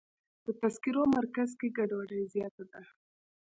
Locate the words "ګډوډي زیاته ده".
1.77-2.81